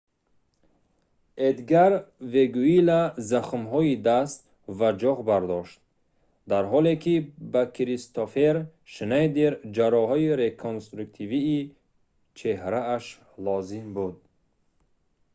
[1.49, 1.93] эдгар
[2.33, 4.39] вегуила захмҳои даст
[4.77, 5.79] ва ҷоғ бардошт
[6.51, 7.15] дар ҳоле ки
[7.53, 8.55] ба кристоффер
[8.93, 11.61] шнайдер ҷарроҳии реконструктивии
[12.37, 13.05] чеҳрааш
[13.45, 14.15] лозим буд